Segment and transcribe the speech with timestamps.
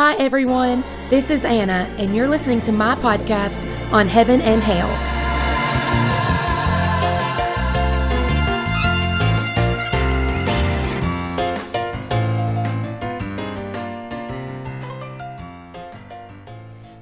[0.00, 0.84] Hi, everyone.
[1.10, 4.86] This is Anna, and you're listening to my podcast on Heaven and Hale.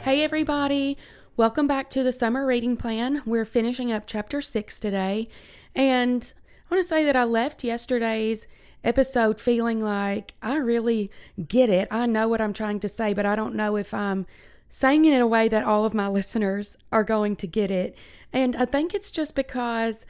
[0.00, 0.96] Hey, everybody.
[1.36, 3.20] Welcome back to the summer reading plan.
[3.26, 5.28] We're finishing up chapter six today.
[5.74, 6.32] And
[6.70, 8.46] I want to say that I left yesterday's
[8.86, 11.10] episode feeling like I really
[11.48, 11.88] get it.
[11.90, 14.26] I know what I'm trying to say, but I don't know if I'm
[14.70, 17.96] saying it in a way that all of my listeners are going to get it.
[18.32, 20.06] And I think it's just because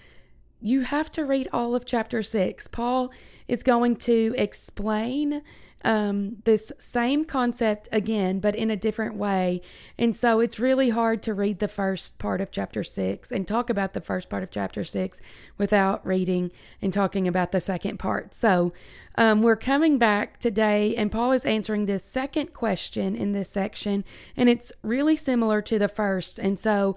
[0.60, 2.68] you have to read all of chapter six.
[2.68, 3.10] Paul
[3.48, 5.42] is going to explain
[5.84, 9.60] um, this same concept again, but in a different way.
[9.98, 13.70] And so it's really hard to read the first part of chapter six and talk
[13.70, 15.20] about the first part of chapter six
[15.58, 16.50] without reading
[16.82, 18.34] and talking about the second part.
[18.34, 18.72] So
[19.16, 24.04] um, we're coming back today, and Paul is answering this second question in this section,
[24.36, 26.38] and it's really similar to the first.
[26.38, 26.96] And so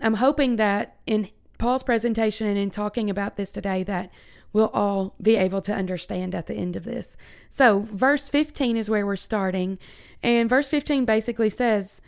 [0.00, 4.10] I'm hoping that in Paul's presentation and in talking about this today, that
[4.52, 7.16] we'll all be able to understand at the end of this.
[7.48, 9.78] So, verse 15 is where we're starting.
[10.22, 12.02] And verse 15 basically says,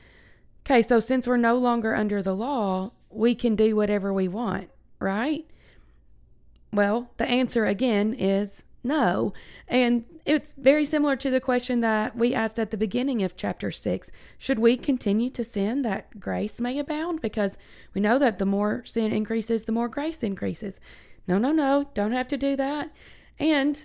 [0.65, 4.70] okay, so since we're no longer under the law, we can do whatever we want,
[4.98, 5.47] right?
[6.72, 9.33] Well, the answer again is no.
[9.69, 13.70] And it's very similar to the question that we asked at the beginning of chapter
[13.70, 14.11] 6.
[14.39, 17.20] Should we continue to sin that grace may abound?
[17.20, 17.56] Because
[17.95, 20.81] we know that the more sin increases, the more grace increases.
[21.27, 22.91] No, no, no, don't have to do that.
[23.39, 23.84] And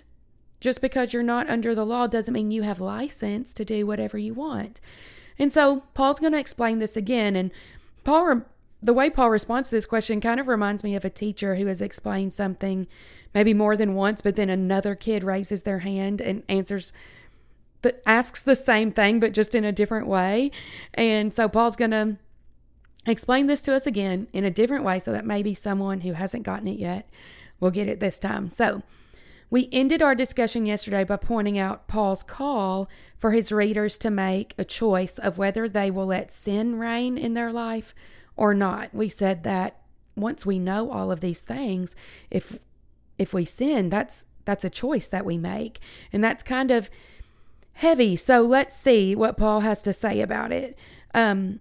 [0.60, 4.18] just because you're not under the law doesn't mean you have license to do whatever
[4.18, 4.80] you want.
[5.38, 7.34] And so Paul's going to explain this again.
[7.34, 7.50] And
[8.04, 8.42] Paul,
[8.82, 11.66] the way Paul responds to this question kind of reminds me of a teacher who
[11.66, 12.86] has explained something
[13.34, 16.92] maybe more than once, but then another kid raises their hand and answers
[17.82, 20.50] but asks the same thing but just in a different way.
[20.92, 22.18] And so Paul's going to
[23.06, 26.42] explain this to us again in a different way so that maybe someone who hasn't
[26.42, 27.08] gotten it yet
[27.60, 28.50] will get it this time.
[28.50, 28.82] So,
[29.50, 32.88] we ended our discussion yesterday by pointing out Paul's call
[33.18, 37.34] for his readers to make a choice of whether they will let sin reign in
[37.34, 37.92] their life
[38.36, 38.94] or not.
[38.94, 39.80] We said that
[40.16, 41.96] once we know all of these things,
[42.30, 42.58] if
[43.18, 45.80] if we sin, that's that's a choice that we make.
[46.12, 46.88] And that's kind of
[47.74, 48.16] heavy.
[48.16, 50.78] So let's see what Paul has to say about it.
[51.12, 51.60] Um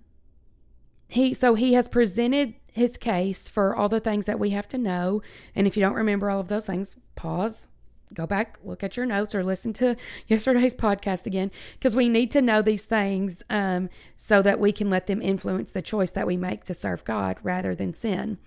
[1.08, 4.78] he so he has presented his case for all the things that we have to
[4.78, 5.22] know.
[5.56, 7.68] And if you don't remember all of those things, pause,
[8.13, 9.96] go back, look at your notes, or listen to
[10.28, 14.90] yesterday's podcast again, because we need to know these things um, so that we can
[14.90, 18.38] let them influence the choice that we make to serve God rather than sin.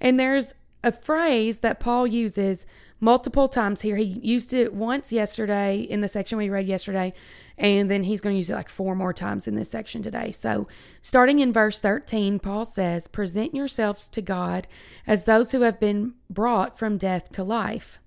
[0.00, 2.66] And there's a phrase that Paul uses
[3.00, 3.96] multiple times here.
[3.96, 7.12] He used it once yesterday in the section we read yesterday,
[7.58, 10.30] and then he's going to use it like four more times in this section today.
[10.30, 10.68] So,
[11.02, 14.66] starting in verse 13, Paul says, Present yourselves to God
[15.06, 17.98] as those who have been brought from death to life.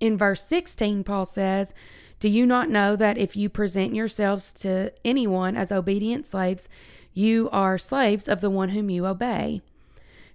[0.00, 1.74] In verse 16, Paul says,
[2.20, 6.68] Do you not know that if you present yourselves to anyone as obedient slaves,
[7.12, 9.62] you are slaves of the one whom you obey?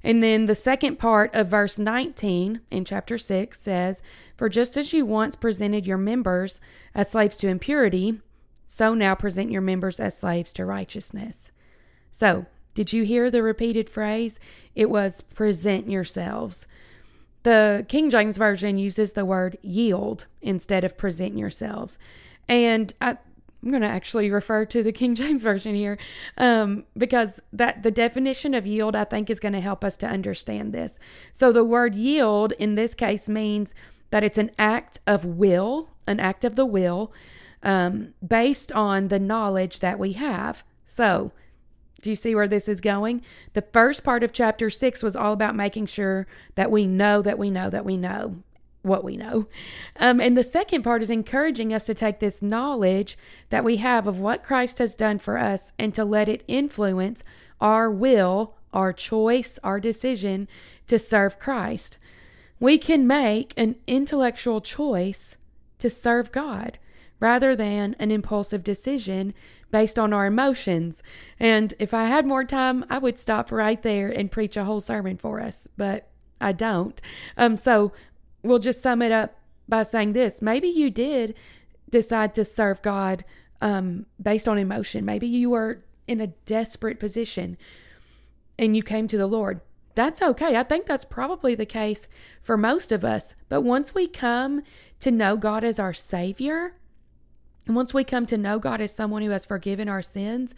[0.04, 4.02] And then the second part of verse 19 in chapter 6 says,
[4.38, 6.62] For just as you once presented your members
[6.96, 8.22] as slaves to impurity,
[8.66, 11.52] so now present your members as slaves to righteousness.
[12.12, 12.46] So,
[12.76, 14.40] did you hear the repeated phrase?
[14.76, 16.66] It was present yourselves.
[17.44, 21.98] The King James Version uses the word yield instead of present yourselves.
[22.48, 23.18] And I,
[23.62, 25.98] I'm going to actually refer to the King James Version here
[26.38, 30.08] um, because that the definition of yield, I think, is going to help us to
[30.08, 31.00] understand this.
[31.32, 33.76] So the word yield in this case means
[34.12, 37.14] that it's an act of will, an act of the will,
[37.62, 40.64] um, based on the knowledge that we have.
[40.86, 41.32] So,
[42.02, 43.22] do you see where this is going?
[43.54, 47.38] The first part of chapter six was all about making sure that we know that
[47.38, 48.42] we know that we know
[48.82, 49.48] what we know.
[49.98, 53.18] Um, and the second part is encouraging us to take this knowledge
[53.50, 57.24] that we have of what Christ has done for us and to let it influence
[57.60, 60.48] our will, our choice, our decision
[60.88, 61.98] to serve Christ.
[62.60, 65.38] We can make an intellectual choice
[65.80, 66.78] to serve God
[67.20, 69.34] rather than an impulsive decision
[69.72, 71.04] based on our emotions.
[71.40, 74.82] And if I had more time, I would stop right there and preach a whole
[74.82, 76.10] sermon for us, but
[76.42, 77.00] I don't.
[77.38, 77.92] Um, so
[78.44, 79.36] we'll just sum it up
[79.68, 81.36] by saying this maybe you did
[81.90, 83.24] decide to serve God
[83.62, 85.06] um, based on emotion.
[85.06, 87.58] Maybe you were in a desperate position
[88.58, 89.62] and you came to the Lord.
[89.96, 90.56] That's okay.
[90.56, 92.08] I think that's probably the case
[92.42, 93.36] for most of us.
[93.50, 94.62] But once we come
[95.02, 96.76] to know God as our Savior,
[97.66, 100.56] And once we come to know God as someone who has forgiven our sins,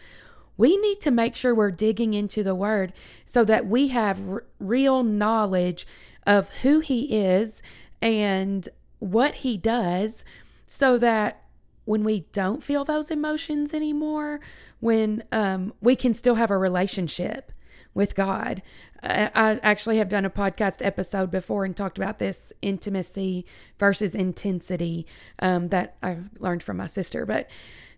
[0.57, 2.93] we need to make sure we're digging into the Word
[3.25, 5.85] so that we have r- real knowledge
[6.25, 7.61] of who He is
[8.01, 8.67] and
[8.99, 10.23] what He does,
[10.67, 11.43] so that
[11.85, 14.39] when we don't feel those emotions anymore,
[14.79, 17.51] when um, we can still have a relationship
[17.93, 18.61] with God.
[19.03, 23.45] I, actually have done a podcast episode before and talked about this intimacy
[23.79, 25.07] versus intensity
[25.39, 27.25] um, that I've learned from my sister.
[27.25, 27.49] But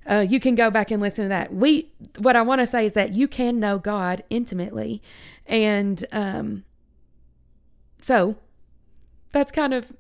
[0.10, 1.54] uh, you can go back and listen to that.
[1.54, 5.02] We, what I want to say is that you can know God intimately,
[5.46, 6.64] and um,
[8.03, 8.35] so
[9.31, 9.91] that's kind of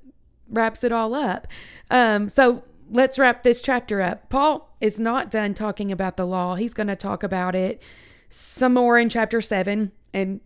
[0.49, 1.47] wraps it all up.
[1.89, 4.29] Um, so let's wrap this chapter up.
[4.29, 6.55] Paul is not done talking about the law.
[6.55, 7.81] He's going to talk about it
[8.29, 10.41] some more in chapter seven and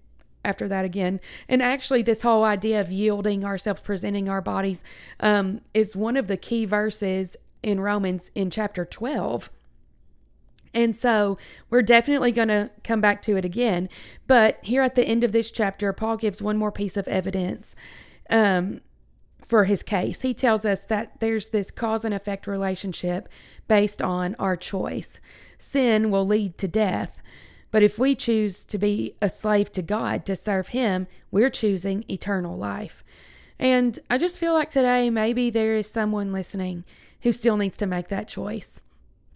[0.46, 1.20] after that again.
[1.50, 4.84] And actually, this whole idea of yielding ourselves, presenting our bodies,
[5.20, 9.50] um, is one of the key verses in Romans in chapter 12.
[10.74, 11.38] And so
[11.70, 13.90] we're definitely going to come back to it again.
[14.28, 17.76] But here at the end of this chapter, Paul gives one more piece of evidence
[18.30, 18.82] um,
[19.44, 20.22] for his case.
[20.22, 23.30] He tells us that there's this cause and effect relationship
[23.68, 25.20] based on our choice.
[25.58, 27.22] Sin will lead to death,
[27.72, 32.06] but if we choose to be a slave to God, to serve Him, we're choosing
[32.10, 33.04] eternal life.
[33.60, 36.86] And I just feel like today, maybe there is someone listening
[37.22, 38.82] who still needs to make that choice.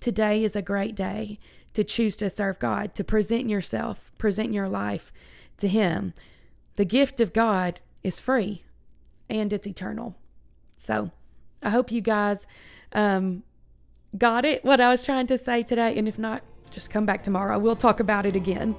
[0.01, 1.39] Today is a great day
[1.75, 5.13] to choose to serve God, to present yourself, present your life
[5.57, 6.13] to Him.
[6.75, 8.63] The gift of God is free
[9.29, 10.15] and it's eternal.
[10.75, 11.11] So
[11.61, 12.47] I hope you guys
[12.93, 13.43] um,
[14.17, 15.95] got it, what I was trying to say today.
[15.95, 17.59] And if not, just come back tomorrow.
[17.59, 18.75] We'll talk about it again.